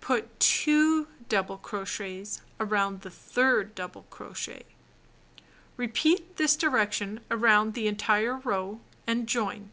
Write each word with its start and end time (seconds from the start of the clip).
Put 0.00 0.38
2 0.38 1.08
double 1.28 1.56
crochets 1.58 2.42
around 2.60 3.00
the 3.00 3.10
third 3.10 3.74
double 3.74 4.02
crochet. 4.04 4.66
Repeat 5.76 6.36
this 6.36 6.54
direction 6.54 7.18
around 7.28 7.74
the 7.74 7.88
entire 7.88 8.36
row, 8.36 8.78
and 9.04 9.26
join. 9.26 9.72